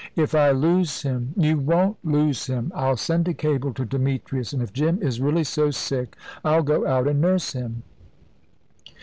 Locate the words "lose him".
0.49-1.35, 2.03-2.71